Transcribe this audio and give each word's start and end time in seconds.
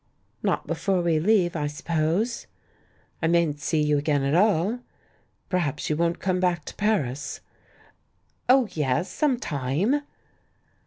"Not 0.41 0.65
before 0.65 1.03
we 1.03 1.19
leave, 1.19 1.55
I 1.55 1.67
suppose." 1.67 2.47
"I 3.21 3.27
mayn't 3.27 3.59
see 3.59 3.83
you 3.83 3.99
again 3.99 4.23
at 4.23 4.33
all. 4.33 4.79
Perhaps 5.47 5.91
you 5.91 5.95
won't 5.95 6.17
come 6.19 6.39
back 6.39 6.65
to 6.65 6.73
Paris." 6.75 7.39
"Oh, 8.49 8.67
yes— 8.71 9.09
some 9.13 9.37
time!" 9.39 10.01